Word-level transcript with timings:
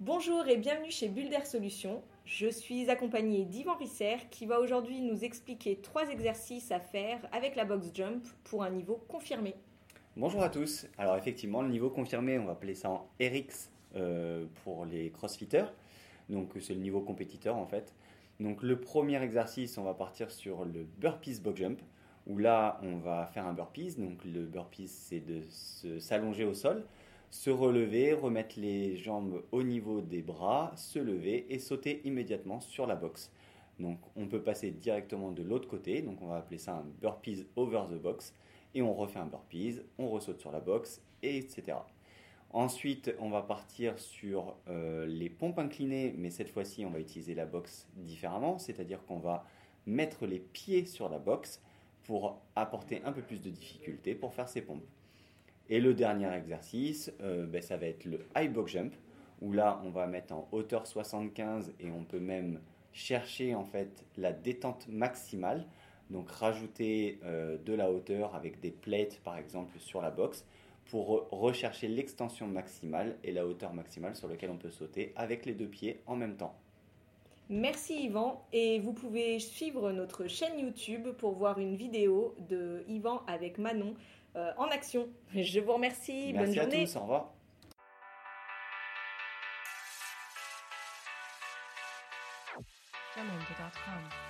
Bonjour 0.00 0.48
et 0.48 0.56
bienvenue 0.56 0.90
chez 0.90 1.08
Bulder 1.08 1.44
Solutions. 1.44 2.02
Je 2.24 2.48
suis 2.48 2.88
accompagnée 2.88 3.44
d'Yvan 3.44 3.74
Risser 3.76 4.16
qui 4.30 4.46
va 4.46 4.60
aujourd'hui 4.60 5.02
nous 5.02 5.24
expliquer 5.24 5.76
trois 5.76 6.08
exercices 6.08 6.72
à 6.72 6.80
faire 6.80 7.20
avec 7.32 7.54
la 7.54 7.66
box 7.66 7.90
jump 7.92 8.24
pour 8.44 8.62
un 8.62 8.70
niveau 8.70 9.04
confirmé. 9.08 9.54
Bonjour 10.16 10.42
à 10.42 10.48
tous. 10.48 10.86
Alors 10.96 11.16
effectivement, 11.16 11.60
le 11.60 11.68
niveau 11.68 11.90
confirmé, 11.90 12.38
on 12.38 12.46
va 12.46 12.52
appeler 12.52 12.74
ça 12.74 12.88
en 12.88 13.10
RX 13.20 13.70
euh, 13.94 14.46
pour 14.64 14.86
les 14.86 15.10
crossfitters. 15.10 15.66
Donc 16.30 16.52
c'est 16.60 16.74
le 16.74 16.80
niveau 16.80 17.02
compétiteur 17.02 17.56
en 17.56 17.66
fait. 17.66 17.92
Donc 18.40 18.62
le 18.62 18.80
premier 18.80 19.22
exercice, 19.22 19.78
on 19.78 19.84
va 19.84 19.94
partir 19.94 20.30
sur 20.30 20.64
le 20.64 20.84
burpees 20.98 21.40
box 21.40 21.56
jump 21.56 21.80
où 22.26 22.36
là, 22.36 22.78
on 22.82 22.98
va 22.98 23.26
faire 23.26 23.46
un 23.46 23.54
burpees. 23.54 23.96
Donc 23.98 24.24
le 24.24 24.44
burpees, 24.44 24.88
c'est 24.88 25.20
de 25.20 25.42
s'allonger 25.98 26.44
au 26.44 26.54
sol 26.54 26.84
se 27.30 27.50
relever, 27.50 28.12
remettre 28.12 28.58
les 28.58 28.96
jambes 28.96 29.42
au 29.52 29.62
niveau 29.62 30.00
des 30.00 30.22
bras, 30.22 30.72
se 30.76 30.98
lever 30.98 31.46
et 31.52 31.58
sauter 31.58 32.00
immédiatement 32.04 32.60
sur 32.60 32.86
la 32.86 32.96
box. 32.96 33.30
Donc 33.78 33.98
on 34.16 34.26
peut 34.26 34.42
passer 34.42 34.70
directement 34.70 35.30
de 35.30 35.42
l'autre 35.42 35.68
côté, 35.68 36.02
donc 36.02 36.20
on 36.22 36.28
va 36.28 36.36
appeler 36.36 36.58
ça 36.58 36.76
un 36.76 36.86
burpees 37.00 37.46
over 37.56 37.82
the 37.90 38.00
box, 38.00 38.34
et 38.74 38.82
on 38.82 38.94
refait 38.94 39.20
un 39.20 39.26
burpees, 39.26 39.80
on 39.98 40.08
ressaute 40.08 40.40
sur 40.40 40.50
la 40.50 40.60
box, 40.60 41.02
etc. 41.22 41.78
Ensuite, 42.50 43.14
on 43.18 43.28
va 43.28 43.42
partir 43.42 43.98
sur 43.98 44.56
euh, 44.68 45.06
les 45.06 45.28
pompes 45.28 45.58
inclinées, 45.58 46.14
mais 46.16 46.30
cette 46.30 46.48
fois-ci, 46.48 46.84
on 46.86 46.90
va 46.90 46.98
utiliser 46.98 47.34
la 47.34 47.44
box 47.44 47.86
différemment, 47.96 48.58
c'est-à-dire 48.58 49.04
qu'on 49.04 49.18
va 49.18 49.44
mettre 49.86 50.26
les 50.26 50.38
pieds 50.38 50.86
sur 50.86 51.08
la 51.10 51.18
box 51.18 51.62
pour 52.04 52.40
apporter 52.56 53.02
un 53.04 53.12
peu 53.12 53.20
plus 53.20 53.40
de 53.40 53.50
difficulté 53.50 54.14
pour 54.14 54.32
faire 54.32 54.48
ces 54.48 54.62
pompes. 54.62 54.86
Et 55.68 55.80
le 55.80 55.92
dernier 55.92 56.32
exercice, 56.32 57.12
euh, 57.20 57.46
ben, 57.46 57.60
ça 57.60 57.76
va 57.76 57.86
être 57.86 58.06
le 58.06 58.20
high 58.34 58.50
box 58.50 58.72
jump, 58.72 58.94
où 59.42 59.52
là, 59.52 59.80
on 59.84 59.90
va 59.90 60.06
mettre 60.06 60.32
en 60.32 60.48
hauteur 60.50 60.86
75 60.86 61.74
et 61.80 61.90
on 61.90 62.04
peut 62.04 62.18
même 62.18 62.60
chercher 62.92 63.54
en 63.54 63.64
fait 63.64 64.04
la 64.16 64.32
détente 64.32 64.88
maximale. 64.88 65.66
Donc 66.10 66.30
rajouter 66.30 67.20
euh, 67.24 67.58
de 67.58 67.74
la 67.74 67.90
hauteur 67.90 68.34
avec 68.34 68.60
des 68.60 68.70
plates 68.70 69.20
par 69.20 69.36
exemple 69.36 69.78
sur 69.78 70.00
la 70.00 70.10
box 70.10 70.46
pour 70.88 71.28
rechercher 71.30 71.88
l'extension 71.88 72.46
maximale 72.46 73.16
et 73.22 73.32
la 73.32 73.46
hauteur 73.46 73.74
maximale 73.74 74.16
sur 74.16 74.28
laquelle 74.28 74.50
on 74.50 74.56
peut 74.56 74.70
sauter 74.70 75.12
avec 75.16 75.46
les 75.46 75.54
deux 75.54 75.68
pieds 75.68 76.00
en 76.06 76.16
même 76.16 76.36
temps. 76.36 76.54
Merci 77.50 78.04
Yvan 78.04 78.44
et 78.52 78.78
vous 78.80 78.92
pouvez 78.92 79.38
suivre 79.38 79.90
notre 79.92 80.26
chaîne 80.26 80.58
YouTube 80.58 81.08
pour 81.16 81.32
voir 81.32 81.58
une 81.58 81.76
vidéo 81.76 82.34
de 82.48 82.84
Yvan 82.88 83.22
avec 83.26 83.56
Manon 83.58 83.94
euh, 84.36 84.52
en 84.58 84.66
action. 84.66 85.08
Je 85.34 85.60
vous 85.60 85.72
remercie. 85.72 86.32
Merci 86.34 86.34
Bonne 86.34 86.54
journée. 86.54 86.82
à 86.82 86.86
tous. 86.86 86.96
Au 86.96 87.00
revoir. 87.00 87.32
jamendo.com. 93.16 94.28